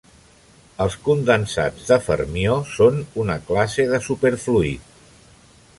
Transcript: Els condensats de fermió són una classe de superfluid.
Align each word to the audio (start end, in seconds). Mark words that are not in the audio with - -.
Els 0.85 0.95
condensats 1.09 1.85
de 1.91 1.99
fermió 2.07 2.57
són 2.77 2.99
una 3.25 3.37
classe 3.51 3.85
de 3.95 4.01
superfluid. 4.07 4.93